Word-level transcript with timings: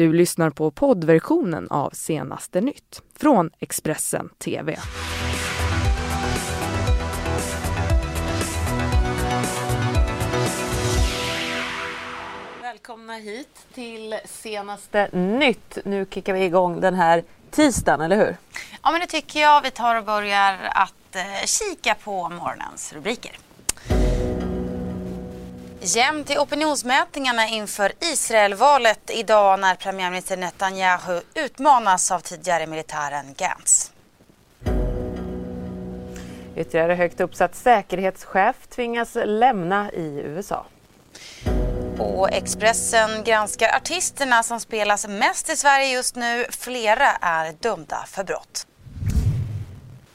Du 0.00 0.12
lyssnar 0.12 0.50
på 0.50 0.70
poddversionen 0.70 1.68
av 1.70 1.90
Senaste 1.90 2.60
nytt 2.60 3.02
från 3.16 3.50
Expressen 3.58 4.28
TV. 4.38 4.78
Välkomna 12.62 13.12
hit 13.12 13.66
till 13.74 14.14
Senaste 14.24 15.08
nytt. 15.12 15.78
Nu 15.84 16.06
kickar 16.10 16.32
vi 16.32 16.44
igång 16.44 16.80
den 16.80 16.94
här 16.94 17.24
tisdagen, 17.50 18.00
eller 18.00 18.16
hur? 18.16 18.36
Ja, 18.82 18.90
men 18.90 19.00
det 19.00 19.06
tycker 19.06 19.40
jag. 19.40 19.62
Vi 19.62 19.70
tar 19.70 19.94
och 19.94 20.04
börjar 20.04 20.58
att 20.74 21.16
eh, 21.16 21.46
kika 21.46 21.94
på 21.94 22.28
morgonens 22.28 22.92
rubriker. 22.92 23.32
Jämnt 25.82 26.30
i 26.30 26.38
opinionsmätningarna 26.38 27.48
inför 27.48 27.92
Israelvalet 28.12 29.10
idag 29.10 29.60
när 29.60 29.74
premiärminister 29.74 30.36
Netanyahu 30.36 31.20
utmanas 31.34 32.10
av 32.10 32.20
tidigare 32.20 32.66
militären 32.66 33.34
Gantz. 33.36 33.92
Ytterligare 36.56 36.94
högt 36.94 37.20
uppsatt 37.20 37.54
säkerhetschef 37.54 38.56
tvingas 38.68 39.16
lämna 39.24 39.92
i 39.92 40.20
USA. 40.24 40.66
Och 41.98 42.32
Expressen 42.32 43.24
granskar 43.24 43.76
artisterna 43.76 44.42
som 44.42 44.60
spelas 44.60 45.08
mest 45.08 45.50
i 45.52 45.56
Sverige 45.56 45.92
just 45.92 46.16
nu. 46.16 46.46
Flera 46.50 47.10
är 47.20 47.52
dömda 47.60 48.04
för 48.06 48.24
brott. 48.24 48.66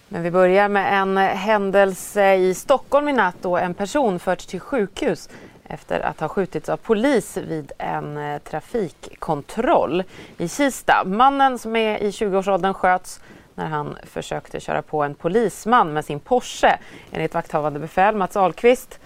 Men 0.08 0.24
vi 0.24 0.32
börjar 0.32 0.70
med 0.70 1.02
en 1.02 1.18
händelse 1.18 2.36
i 2.36 2.54
Stockholm 2.54 3.10
i 3.10 3.14
natt 3.14 3.36
då 3.42 3.58
en 3.58 3.74
person 3.74 4.20
förts 4.20 4.46
till 4.46 4.60
sjukhus 4.60 5.30
efter 5.70 6.00
att 6.00 6.20
ha 6.20 6.28
skjutits 6.28 6.70
av 6.70 6.78
polis 6.78 7.38
vid 7.38 7.72
en 7.78 8.18
eh, 8.18 8.40
trafikkontroll 8.40 10.04
i 10.38 10.50
Kista. 10.50 11.04
Mannen 11.06 11.60
som 11.60 11.76
är 11.76 11.98
i 11.98 12.10
20-årsåldern 12.10 12.74
sköts 12.74 13.20
när 13.56 13.66
han 13.66 13.98
försökte 14.04 14.60
köra 14.60 14.82
på 14.82 15.04
en 15.04 15.16
polisman 15.16 15.94
med 15.94 16.06
sin 16.06 16.20
Porsche. 16.20 16.78
Enligt 17.12 17.34
vakthavande 17.34 17.80
befäl 17.80 18.16
Mats 18.16 18.38
Ahlqvist 18.38 19.00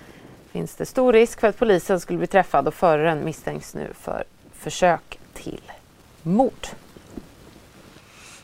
finns 0.52 0.76
det 0.76 0.86
stor 0.86 1.14
risk 1.14 1.40
för 1.40 1.48
att 1.48 1.58
polisen 1.58 2.00
skulle 2.00 2.18
bli 2.20 2.28
träffad 2.28 2.68
och 2.68 2.74
föraren 2.74 3.26
misstänks 3.26 3.74
nu 3.74 3.88
för 3.94 4.24
försök 4.54 5.20
till 5.34 5.72
mord. 6.22 6.68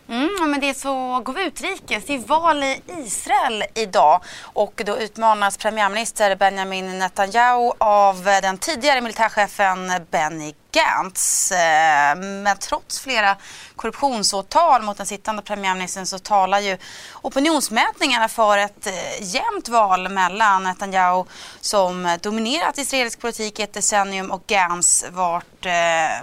Mm, 0.10 0.52
men 0.52 0.62
det 0.62 0.70
är 0.70 0.74
så 0.74 1.20
går 1.20 1.34
vi 1.34 1.44
utrikes. 1.44 2.06
Det 2.06 2.14
är 2.14 2.20
val 2.20 2.64
i 2.64 2.82
Israel 3.06 3.64
idag 3.74 4.22
och 4.42 4.82
då 4.86 4.98
utmanas 4.98 5.58
premiärminister 5.58 6.36
Benjamin 6.36 7.00
Netanyahu 7.00 7.72
av 7.78 8.28
eh, 8.28 8.42
den 8.42 8.58
tidigare 8.58 9.02
militärchefen 9.02 9.92
Benny 10.12 10.54
Gantz. 10.72 11.52
Eh, 11.52 12.16
men 12.16 12.58
trots 12.58 13.00
flera 13.00 13.38
korruptionsåtal 13.76 14.82
mot 14.82 14.98
den 14.98 15.06
sittande 15.06 15.42
premiärministern 15.42 16.06
så 16.06 16.20
talar 16.20 16.60
ju 16.60 16.78
opinionsmätningarna 17.22 18.28
för 18.28 18.58
ett 18.58 18.88
eh, 18.88 18.94
jämnt 19.22 19.70
val 19.70 20.10
mellan 20.10 20.64
Netanyahu 20.64 21.26
som 21.62 22.18
dominerat 22.22 22.78
israelisk 22.78 23.22
politik 23.22 23.60
i 23.60 23.64
ett 23.64 23.74
decennium 23.74 24.32
och 24.32 24.44
Gantz 24.48 25.06
vart, 25.12 25.66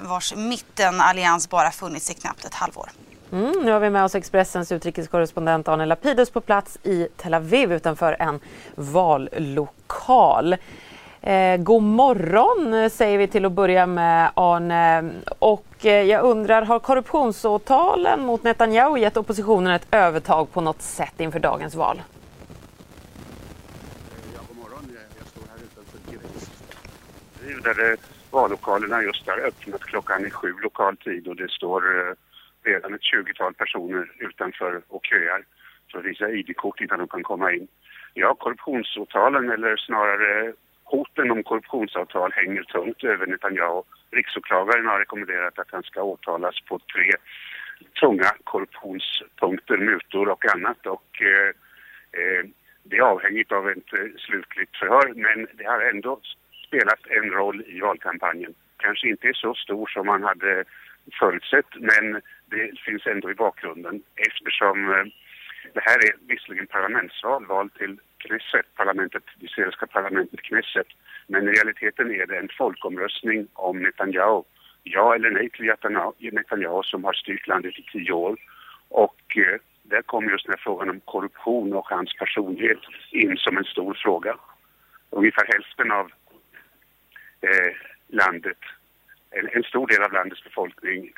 vars 0.01 0.35
mittenallians 0.35 1.49
bara 1.49 1.71
funnits 1.71 2.11
i 2.11 2.15
knappt 2.15 2.45
ett 2.45 2.55
halvår. 2.55 2.91
Mm, 3.33 3.53
nu 3.63 3.73
har 3.73 3.81
vi 3.81 3.91
med 3.91 4.05
oss 4.05 4.15
Expressens 4.15 4.73
utrikeskorrespondent 4.73 5.69
Arne 5.69 5.87
Lapidus 5.87 6.31
på 6.31 6.41
plats 6.41 6.79
i 6.83 7.09
Tel 7.17 7.35
Aviv 7.35 7.73
utanför 7.73 8.17
en 8.19 8.41
vallokal. 8.75 10.57
Eh, 11.21 11.57
god 11.57 11.83
morgon 11.83 12.75
eh, 12.75 12.89
säger 12.89 13.19
vi 13.19 13.27
till 13.29 13.45
att 13.45 13.53
börja 13.53 13.87
med 13.87 14.31
Arne. 14.35 15.11
Och 15.39 15.87
eh, 15.87 16.03
jag 16.03 16.25
undrar, 16.25 16.63
har 16.63 16.79
korruptionsåtalen 16.79 18.21
mot 18.21 18.43
Netanyahu 18.43 18.99
gett 18.99 19.17
oppositionen 19.17 19.73
ett 19.73 19.87
övertag 19.91 20.53
på 20.53 20.61
något 20.61 20.83
sätt 20.83 21.21
inför 21.21 21.39
dagens 21.39 21.75
val? 21.75 22.03
Ja, 24.35 24.41
god 24.49 24.57
morgon. 24.57 24.97
Jag 25.19 25.27
står 25.27 25.43
här 25.51 25.59
utanför. 25.65 25.99
Där 27.75 27.93
eh, 27.93 27.99
vallokalerna 28.31 29.03
just 29.03 29.27
har 29.27 29.39
öppnat 29.39 29.81
klockan 29.81 30.25
är 30.25 30.31
sju 30.31 30.53
lokal 30.63 30.97
tid 30.97 31.29
och 31.29 31.37
det 31.37 31.51
står 31.51 32.09
eh, 32.09 32.15
redan 32.63 32.95
ett 32.95 33.01
20-tal 33.15 33.55
personer 33.55 34.13
utanför 34.19 34.83
och 34.89 35.05
köar 35.05 35.45
för 35.91 35.99
att 35.99 36.05
visa 36.05 36.31
ID-kort 36.31 36.81
innan 36.81 36.99
de 36.99 37.09
kan 37.09 37.23
komma 37.23 37.53
in. 37.53 37.69
Ja, 38.15 38.35
korruptionsåtalen 38.35 39.51
eller 39.51 39.77
snarare 39.77 40.53
hoten 40.85 41.31
om 41.31 41.43
korruptionsavtal 41.43 42.33
hänger 42.33 42.63
tungt 42.63 43.05
över 43.05 43.27
Netanyahu. 43.27 43.83
Riksåklagaren 44.11 44.87
har 44.87 44.99
rekommenderat 44.99 45.59
att 45.59 45.71
han 45.71 45.83
ska 45.83 46.03
åtalas 46.03 46.61
på 46.69 46.79
tre 46.79 47.11
tunga 48.01 48.31
korruptionspunkter, 48.45 49.77
mutor 49.77 50.29
och 50.29 50.55
annat. 50.55 50.87
Och, 50.87 51.23
eh, 51.23 51.49
eh 52.19 52.45
det 52.85 52.97
är 52.97 53.03
avhängigt 53.03 53.53
av 53.53 53.71
ett 53.71 53.93
eh, 53.93 54.07
slutligt 54.19 54.77
förhör 54.77 55.13
men 55.15 55.47
det 55.53 55.65
har 55.65 55.81
ändå 55.81 56.21
spelat 56.67 57.07
en 57.07 57.31
roll 57.31 57.63
i 57.67 57.81
valkampanjen. 57.81 58.55
Kanske 58.77 59.09
inte 59.09 59.29
är 59.29 59.33
så 59.33 59.55
stor 59.55 59.87
som 59.87 60.07
man 60.07 60.23
hade 60.23 60.65
förutsett 61.19 61.67
men 61.75 62.21
det 62.47 62.79
finns 62.87 63.07
ändå 63.07 63.31
i 63.31 63.35
bakgrunden 63.35 64.03
eftersom 64.17 64.91
eh, 64.91 65.05
det 65.75 65.81
här 65.81 65.99
är 66.07 66.13
visserligen 66.29 66.67
parlamentsval, 66.67 67.47
val 67.47 67.71
till 67.71 68.01
Knesset, 68.19 68.67
parlamentet, 68.75 69.23
det 69.39 69.47
israeliska 69.47 69.87
parlamentet 69.87 70.43
Knesset. 70.43 70.87
Men 71.27 71.49
i 71.49 71.51
realiteten 71.51 72.15
är 72.15 72.27
det 72.27 72.39
en 72.39 72.49
folkomröstning 72.59 73.49
om 73.53 73.83
Netanyahu. 73.83 74.43
Ja 74.83 75.15
eller 75.15 75.31
nej 75.31 75.51
till 75.51 76.33
Netanyahu 76.33 76.83
som 76.83 77.05
har 77.05 77.13
styrt 77.13 77.47
landet 77.47 77.79
i 77.79 77.83
tio 77.93 78.13
år. 78.13 78.37
Och 78.89 79.37
eh, 79.37 79.59
där 79.83 80.03
kommer 80.03 80.31
just 80.31 80.47
den 80.47 80.53
här 80.53 80.63
frågan 80.63 80.91
om 80.91 81.01
korruption 81.01 81.73
och 81.73 81.89
hans 81.89 82.13
personlighet 82.19 82.79
in 83.11 83.37
som 83.37 83.59
en 83.59 83.65
stor 83.65 83.95
fråga. 83.95 84.37
Ungefär 85.11 85.47
hälften 85.53 85.93
av 85.93 86.07
eh, 87.41 87.73
landet, 88.09 88.59
en, 89.33 89.49
en 89.53 89.63
stor 89.63 89.87
del 89.87 90.03
av 90.03 90.13
landets 90.13 90.45
befolkning 90.45 91.13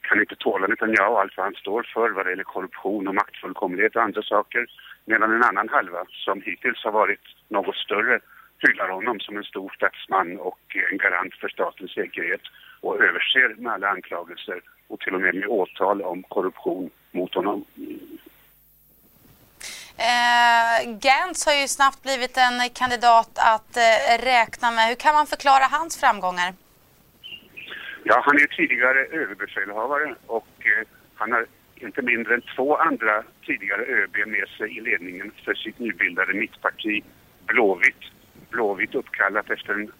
kan 0.00 0.20
inte 0.20 0.36
tåla 0.36 0.66
Netanyahu 0.66 1.12
och 1.12 1.20
allt 1.20 1.36
vad 1.36 1.46
han 1.46 1.54
står 1.54 1.82
för 1.94 2.10
vad 2.10 2.26
det 2.26 2.30
gäller 2.30 2.44
korruption 2.44 3.08
och 3.08 3.14
maktfullkomlighet 3.14 3.96
och 3.96 4.02
andra 4.02 4.22
saker. 4.22 4.66
Medan 5.04 5.34
en 5.34 5.42
annan 5.42 5.68
halva 5.68 6.04
som 6.24 6.42
hittills 6.42 6.84
har 6.84 6.92
varit 6.92 7.20
något 7.48 7.76
större 7.76 8.20
hyllar 8.58 8.88
honom 8.88 9.20
som 9.20 9.36
en 9.36 9.44
stor 9.44 9.72
statsman 9.76 10.38
och 10.38 10.76
en 10.90 10.98
garant 10.98 11.34
för 11.34 11.48
statens 11.48 11.90
säkerhet 11.90 12.40
och 12.80 13.00
överser 13.04 13.54
med 13.58 13.72
alla 13.72 13.88
anklagelser 13.88 14.60
och 14.88 15.00
till 15.00 15.14
och 15.14 15.20
med 15.20 15.34
med 15.34 15.48
åtal 15.48 16.02
om 16.02 16.22
korruption 16.22 16.90
mot 17.10 17.34
honom. 17.34 17.64
Eh, 19.98 20.98
Gantz 21.00 21.46
har 21.46 21.54
ju 21.54 21.68
snabbt 21.68 22.02
blivit 22.02 22.36
en 22.36 22.70
kandidat 22.70 23.30
att 23.34 23.76
eh, 23.76 24.22
räkna 24.24 24.70
med. 24.70 24.88
Hur 24.88 24.94
kan 24.94 25.14
man 25.14 25.26
förklara 25.26 25.64
hans 25.64 26.00
framgångar? 26.00 26.54
Ja, 28.08 28.22
han 28.24 28.36
är 28.36 28.46
tidigare 28.46 29.04
överbefälhavare 29.04 30.14
och 30.26 30.48
eh, 30.58 30.86
han 31.14 31.32
har 31.32 31.46
inte 31.74 32.02
mindre 32.02 32.34
än 32.34 32.42
två 32.56 32.76
andra 32.76 33.22
tidigare 33.46 33.82
ÖB 33.82 34.16
med 34.26 34.48
sig 34.48 34.78
i 34.78 34.80
ledningen 34.80 35.32
för 35.44 35.54
sitt 35.54 35.78
nybildade 35.78 36.34
mittparti 36.34 37.04
Blåvitt. 37.46 38.04
Blåvitt 38.50 38.94
uppkallat 38.94 39.50
efter 39.50 39.74
den 39.74 39.92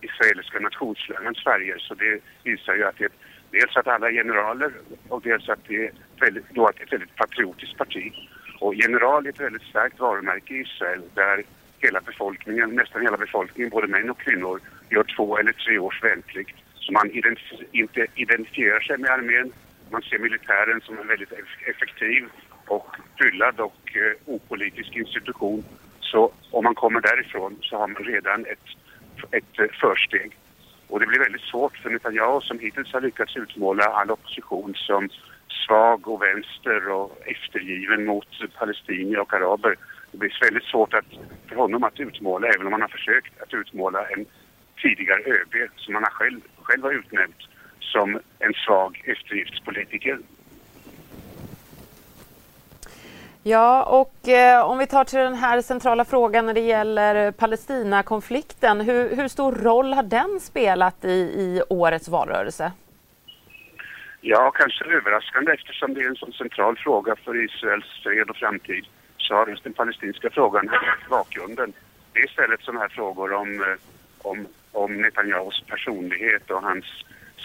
israeliska 0.00 0.58
nationsflaggan 0.58 1.34
Sverige. 1.34 1.74
Så 1.78 1.94
det 1.94 2.20
visar 2.44 2.74
ju 2.74 2.84
att 2.84 2.98
det 2.98 3.12
dels 3.50 3.76
att 3.76 3.86
alla 3.86 4.08
är 4.08 4.12
generaler 4.12 4.72
och 5.08 5.22
dels 5.22 5.48
att 5.48 5.64
det 5.68 5.86
är, 5.86 5.92
väldigt, 6.20 6.50
då 6.50 6.66
att 6.66 6.76
det 6.76 6.82
är 6.82 6.86
ett 6.86 6.92
väldigt 6.92 7.16
patriotiskt 7.16 7.78
parti. 7.78 8.12
Och 8.60 8.74
general 8.74 9.26
är 9.26 9.30
ett 9.30 9.40
väldigt 9.40 9.70
starkt 9.70 10.00
varumärke 10.00 10.54
i 10.54 10.60
Israel 10.60 11.02
där 11.14 11.44
hela 11.78 12.00
befolkningen, 12.00 12.70
nästan 12.70 13.02
hela 13.02 13.16
befolkningen, 13.16 13.70
både 13.70 13.86
män 13.86 14.10
och 14.10 14.20
kvinnor, 14.20 14.60
gör 14.90 15.04
två 15.16 15.38
eller 15.38 15.52
tre 15.52 15.78
års 15.78 16.02
värnplikt. 16.02 16.56
Så 16.88 16.92
man 16.92 17.10
inte 17.72 18.06
identifierar 18.14 18.80
sig 18.80 18.98
med 18.98 19.10
armén. 19.10 19.52
Man 19.90 20.02
ser 20.02 20.18
militären 20.18 20.80
som 20.80 20.98
en 20.98 21.06
väldigt 21.06 21.32
effektiv 21.66 22.28
och 22.66 22.96
fyllad 23.18 23.60
och 23.60 23.96
eh, 23.96 24.34
opolitisk 24.34 24.96
institution. 24.96 25.64
Så 26.00 26.32
om 26.50 26.64
man 26.64 26.74
kommer 26.74 27.00
därifrån 27.00 27.58
så 27.62 27.76
har 27.76 27.88
man 27.88 28.04
redan 28.04 28.46
ett, 28.46 28.68
ett 29.30 29.58
eh, 29.58 29.66
försteg. 29.80 30.36
Och 30.88 31.00
det 31.00 31.06
blir 31.06 31.18
väldigt 31.18 31.50
svårt 31.50 31.76
för 31.76 31.90
Netanyahu 31.90 32.40
som 32.40 32.58
hittills 32.58 32.92
har 32.92 33.00
lyckats 33.00 33.36
utmåla 33.36 33.84
all 33.84 34.10
opposition 34.10 34.74
som 34.74 35.08
svag 35.66 36.08
och 36.08 36.22
vänster 36.22 36.88
och 36.88 37.18
eftergiven 37.26 38.04
mot 38.06 38.28
palestinier 38.58 39.18
och 39.18 39.34
araber. 39.34 39.76
Det 40.12 40.18
blir 40.18 40.38
väldigt 40.40 40.64
svårt 40.64 40.94
att, 40.94 41.10
för 41.48 41.56
honom 41.56 41.84
att 41.84 42.00
utmåla, 42.00 42.48
även 42.48 42.66
om 42.66 42.72
han 42.72 42.82
har 42.82 42.88
försökt 42.88 43.42
att 43.42 43.54
utmåla 43.54 44.08
en 44.08 44.26
tidigare 44.82 45.20
ÖB 45.20 45.70
som 45.76 45.94
han 45.94 46.04
själv, 46.04 46.40
själv 46.62 46.82
har 46.82 46.92
utnämnt 46.92 47.36
som 47.80 48.20
en 48.38 48.54
svag 48.54 49.02
eftergiftspolitiker. 49.04 50.18
Ja, 53.42 53.82
och 53.82 54.28
eh, 54.28 54.64
om 54.64 54.78
vi 54.78 54.86
tar 54.86 55.04
till 55.04 55.18
den 55.18 55.34
här 55.34 55.60
centrala 55.60 56.04
frågan 56.04 56.46
när 56.46 56.54
det 56.54 56.60
gäller 56.60 57.32
Palestinakonflikten. 57.32 58.80
Hur, 58.80 59.16
hur 59.16 59.28
stor 59.28 59.52
roll 59.52 59.92
har 59.92 60.02
den 60.02 60.40
spelat 60.40 61.04
i, 61.04 61.08
i 61.08 61.62
årets 61.68 62.08
valrörelse? 62.08 62.72
Ja, 64.20 64.50
kanske 64.50 64.84
överraskande 64.84 65.52
eftersom 65.52 65.94
det 65.94 66.00
är 66.00 66.08
en 66.08 66.16
så 66.16 66.32
central 66.32 66.76
fråga 66.76 67.16
för 67.16 67.44
Israels 67.44 68.00
fred 68.02 68.30
och 68.30 68.36
framtid 68.36 68.86
så 69.16 69.34
har 69.34 69.46
just 69.46 69.64
den 69.64 69.72
palestinska 69.72 70.30
frågan 70.30 70.68
haft 70.68 71.08
bakgrunden. 71.08 71.72
Det 72.12 72.20
är 72.20 72.24
istället 72.24 72.60
sådana 72.60 72.80
här 72.80 72.88
frågor 72.88 73.32
om, 73.32 73.62
eh, 73.62 73.76
om, 74.18 74.46
om 74.84 74.92
Netanyahus 75.02 75.62
personlighet 75.66 76.50
och 76.50 76.62
hans 76.62 76.84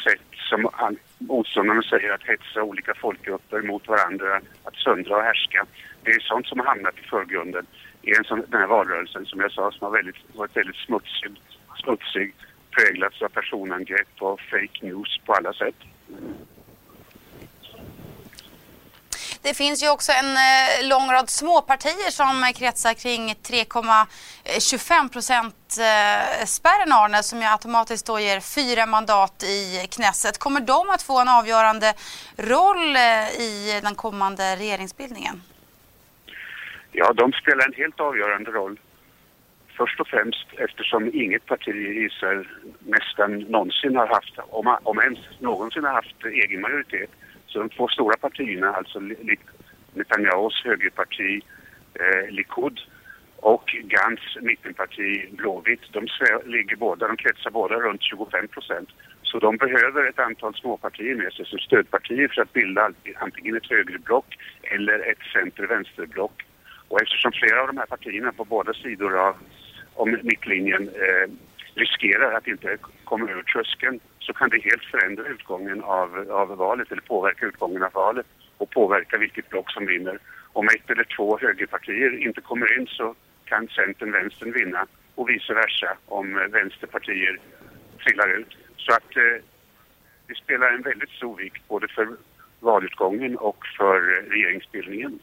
sätt 0.04 0.28
som 0.50 0.70
motståndarna 1.18 1.82
säger 1.82 2.14
att 2.14 2.24
hetsa 2.24 2.64
olika 2.64 2.94
folkgrupper 2.94 3.62
mot 3.62 3.88
varandra, 3.88 4.42
att 4.64 4.76
söndra 4.76 5.18
och 5.18 5.24
härska. 5.24 5.66
Det 6.04 6.12
är 6.12 6.20
sånt 6.20 6.48
som 6.48 6.60
har 6.60 6.66
hamnat 6.66 7.00
i 7.00 7.04
förgrunden 7.04 7.66
i 8.02 8.16
en 8.18 8.24
sån, 8.24 8.44
den 8.48 8.60
här 8.60 8.68
valrörelsen 8.68 9.26
som 9.26 9.40
jag 9.40 9.52
sa 9.52 9.72
som 9.72 9.86
har 9.86 9.92
väldigt, 9.92 10.36
varit 10.36 10.58
väldigt 10.58 10.76
smutsig, 10.76 11.42
smutsig 11.84 12.34
präglats 12.72 13.22
av 13.22 13.30
personangrepp 13.30 14.14
och 14.20 14.42
fake 14.42 14.80
news 14.82 15.20
på 15.26 15.34
alla 15.34 15.54
sätt. 15.54 15.76
Det 19.46 19.54
finns 19.58 19.84
ju 19.84 19.90
också 19.90 20.12
en 20.12 20.32
eh, 20.48 20.90
lång 20.90 21.12
rad 21.12 21.30
småpartier 21.30 22.12
som 22.12 22.54
kretsar 22.56 22.94
kring 22.94 23.24
3,25 23.34 25.10
procent 25.14 25.78
eh, 25.80 26.46
spärren 26.46 26.92
Arne 26.92 27.24
som 27.24 27.42
ju 27.42 27.46
automatiskt 27.46 28.06
då 28.08 28.20
ger 28.20 28.40
fyra 28.40 28.86
mandat 28.86 29.44
i 29.44 29.88
Knesset. 29.96 30.38
Kommer 30.38 30.62
de 30.62 30.90
att 30.90 31.02
få 31.02 31.20
en 31.20 31.30
avgörande 31.30 31.94
roll 32.38 32.96
eh, 32.96 33.42
i 33.48 33.80
den 33.84 33.96
kommande 33.96 34.56
regeringsbildningen? 34.56 35.42
Ja, 36.92 37.14
de 37.14 37.32
spelar 37.32 37.66
en 37.66 37.74
helt 37.74 38.00
avgörande 38.00 38.52
roll. 38.52 38.80
Först 39.78 40.00
och 40.00 40.08
främst 40.08 40.48
eftersom 40.58 41.12
inget 41.14 41.46
parti 41.46 41.68
i 41.68 42.06
Israel 42.06 42.48
nästan 42.80 43.40
någonsin 43.40 43.96
har 43.96 44.08
haft, 44.08 44.36
om, 44.50 44.78
om 44.84 45.00
ens 45.00 45.20
någonsin 45.40 45.84
har 45.84 45.94
haft 45.94 46.26
egen 46.26 46.62
majoritet. 46.62 47.10
Så 47.54 47.60
de 47.60 47.70
två 47.70 47.88
stora 47.88 48.18
partierna, 48.18 48.74
alltså 48.74 49.00
Netanyahus 49.94 50.62
högerparti 50.66 51.42
eh, 51.94 52.30
Likud 52.30 52.80
och 53.36 53.76
Gans 53.84 54.20
mittenparti 54.42 55.30
Blåvitt, 55.32 55.82
de 55.92 56.08
ligger 56.46 56.76
båda, 56.76 57.08
de 57.08 57.18
kretsar 57.18 57.52
båda 57.52 57.76
runt 57.76 58.04
25 58.04 58.48
procent. 58.48 58.90
Så 59.24 59.40
de 59.40 59.58
behöver 59.58 60.10
ett 60.10 60.20
antal 60.20 60.56
småpartier 60.56 61.16
med 61.16 61.34
sig 61.34 61.46
som 61.46 61.60
stödpartier 61.60 62.28
för 62.28 62.42
att 62.42 62.54
bilda 62.54 62.92
antingen 63.16 63.58
ett 63.58 63.70
högerblock 63.70 64.38
eller 64.62 65.12
ett 65.12 65.24
center-vänsterblock. 65.34 66.46
Och 66.88 67.02
eftersom 67.02 67.32
flera 67.32 67.62
av 67.62 67.68
de 67.68 67.78
här 67.78 67.86
partierna 67.86 68.32
på 68.32 68.46
båda 68.46 68.74
sidor 68.74 69.18
av 69.28 69.36
om 69.94 70.18
mittlinjen 70.24 70.88
eh, 70.88 71.32
riskerar 71.74 72.34
att 72.34 72.48
inte 72.48 72.78
komma 73.04 73.32
över 73.32 73.44
tröskeln 73.44 74.00
så 74.26 74.34
kan 74.34 74.50
det 74.50 74.64
helt 74.64 74.84
förändra 74.84 75.28
utgången 75.28 75.84
av, 75.84 76.32
av 76.32 76.48
valet 76.58 76.92
eller 76.92 77.02
påverka 77.02 77.46
utgången 77.46 77.84
av 77.84 77.92
valet 77.94 78.26
och 78.58 78.70
påverka 78.70 79.18
vilket 79.18 79.50
block 79.50 79.72
som 79.72 79.86
vinner. 79.86 80.20
Om 80.54 80.68
ett 80.68 80.90
eller 80.90 81.08
två 81.16 81.38
högerpartier 81.42 82.18
inte 82.28 82.42
kommer 82.42 82.80
in 82.80 82.88
så 82.88 83.16
kan 83.46 83.68
Centern, 83.68 84.12
Vänstern 84.12 84.52
vinna 84.52 84.86
och 85.16 85.30
vice 85.30 85.54
versa 85.54 85.98
om 86.06 86.38
eh, 86.38 86.48
vänsterpartier 86.48 87.40
trillar 88.04 88.40
ut. 88.40 88.58
Så 88.78 88.94
att 88.94 89.18
eh, 89.18 89.44
det 90.28 90.36
spelar 90.36 90.74
en 90.74 90.82
väldigt 90.82 91.10
stor 91.10 91.38
vikt 91.38 91.68
både 91.68 91.88
för 91.88 92.08
valutgången 92.60 93.38
och 93.38 93.66
för 93.78 93.98
eh, 93.98 94.30
regeringsbildningen. 94.30 95.20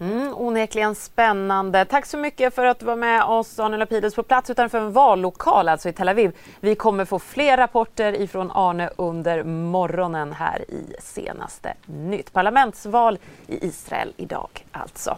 Mm, 0.00 0.34
onekligen 0.34 0.94
spännande. 0.94 1.84
Tack 1.84 2.06
så 2.06 2.16
mycket 2.18 2.54
för 2.54 2.66
att 2.66 2.78
du 2.78 2.86
var 2.86 2.96
med 2.96 3.22
oss, 3.22 3.58
Arne 3.58 3.76
Lapidus, 3.76 4.14
på 4.14 4.22
plats 4.22 4.50
utanför 4.50 4.78
en 4.78 4.92
vallokal, 4.92 5.68
alltså 5.68 5.88
i 5.88 5.92
Tel 5.92 6.08
Aviv. 6.08 6.32
Vi 6.60 6.74
kommer 6.74 7.04
få 7.04 7.18
fler 7.18 7.56
rapporter 7.56 8.20
ifrån 8.20 8.50
Arne 8.50 8.90
under 8.96 9.42
morgonen 9.44 10.32
här 10.32 10.70
i 10.70 10.94
senaste 11.02 11.74
nytt. 11.86 12.32
Parlamentsval 12.32 13.18
i 13.46 13.66
Israel 13.66 14.12
idag 14.16 14.66
alltså. 14.72 15.16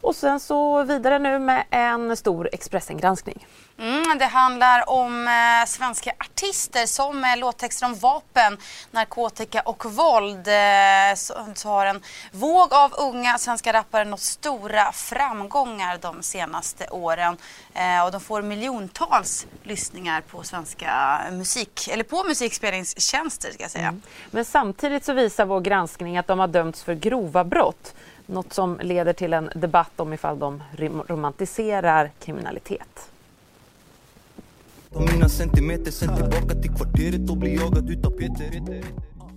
Och 0.00 0.16
sen 0.16 0.40
så 0.40 0.82
vidare 0.82 1.18
nu 1.18 1.38
med 1.38 1.64
en 1.70 2.16
stor 2.16 2.48
Expressen-granskning. 2.52 3.46
Mm, 3.80 4.18
det 4.18 4.24
handlar 4.24 4.90
om 4.90 5.28
eh, 5.28 5.66
svenska 5.66 6.12
artister 6.18 6.86
som 6.86 7.20
med 7.20 7.38
låttexter 7.38 7.86
om 7.86 7.94
vapen, 7.94 8.56
narkotika 8.90 9.60
och 9.60 9.84
våld. 9.84 10.48
Eh, 10.48 11.14
så, 11.16 11.34
så, 11.54 11.68
har 11.68 11.86
en 11.86 12.02
våg 12.32 12.74
av 12.74 12.94
unga 12.98 13.38
svenska 13.38 13.72
rappare 13.72 14.04
nått 14.04 14.20
stora 14.20 14.92
framgångar 14.92 15.98
de 16.00 16.22
senaste 16.22 16.88
åren. 16.88 17.36
Eh, 17.74 18.04
och 18.04 18.12
de 18.12 18.20
får 18.20 18.42
miljontals 18.42 19.46
lyssningar 19.62 20.20
på 20.20 20.42
svenska 20.42 21.20
musik, 21.32 21.88
eller 21.88 22.04
på 22.04 22.24
musikspelningstjänster 22.24 23.52
ska 23.52 23.62
jag 23.62 23.70
säga. 23.70 23.88
Mm. 23.88 24.02
Men 24.30 24.44
samtidigt 24.44 25.04
så 25.04 25.12
visar 25.12 25.44
vår 25.44 25.60
granskning 25.60 26.18
att 26.18 26.26
de 26.26 26.38
har 26.38 26.48
dömts 26.48 26.82
för 26.82 26.94
grova 26.94 27.44
brott. 27.44 27.94
Något 28.30 28.52
som 28.52 28.78
leder 28.82 29.12
till 29.12 29.32
en 29.32 29.50
debatt 29.54 30.00
om 30.00 30.12
ifall 30.12 30.38
de 30.38 30.62
romantiserar 31.08 32.10
kriminalitet. 32.20 33.10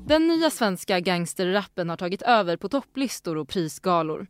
Den 0.05 0.27
nya 0.27 0.49
svenska 0.49 0.99
gangsterrappen 0.99 1.89
har 1.89 1.97
tagit 1.97 2.21
över 2.21 2.57
på 2.57 2.69
topplistor 2.69 3.37
och 3.37 3.47
prisgalor. 3.47 4.27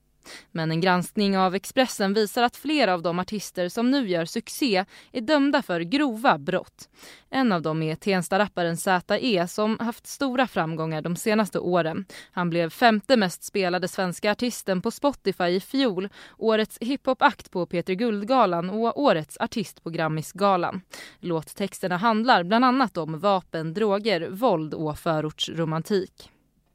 Men 0.52 0.72
en 0.72 0.82
granskning 0.82 1.38
av 1.38 1.56
Expressen 1.56 2.14
visar 2.14 2.44
att 2.44 2.56
flera 2.56 2.94
av 2.94 3.02
de 3.02 3.20
artister 3.20 3.70
som 3.70 3.92
nu 3.92 4.10
gör 4.10 4.26
succé 4.26 4.86
är 5.12 5.22
dömda 5.22 5.62
för 5.62 5.82
grova 5.82 6.38
brott. 6.38 6.90
En 7.30 7.52
av 7.52 7.62
dem 7.62 7.84
är 7.84 7.96
Tensta-rapparen 7.96 8.78
Z.E 8.78 9.48
som 9.48 9.80
haft 9.80 10.08
stora 10.08 10.48
framgångar 10.48 11.02
de 11.02 11.16
senaste 11.16 11.60
åren. 11.60 12.06
Han 12.32 12.50
blev 12.50 12.70
femte 12.70 13.18
mest 13.18 13.44
spelade 13.44 13.88
svenska 13.88 14.32
artisten 14.32 14.82
på 14.82 14.92
Spotify 14.92 15.44
i 15.44 15.60
fjol, 15.60 16.10
årets 16.38 16.78
hiphop-akt 16.82 17.52
på 17.52 17.66
Peter 17.66 17.94
Guldgalan 17.94 18.70
och 18.70 19.02
årets 19.02 19.38
artist 19.38 19.84
på 19.84 19.90
Grammisgalan. 19.90 20.82
Låttexterna 21.20 21.98
handlar 21.98 22.44
bland 22.44 22.66
annat 22.66 22.98
om 22.98 23.20
vapen, 23.20 23.74
droger, 23.74 24.30
våld 24.30 24.74
och 24.74 25.00
förortsromantik. 25.00 26.30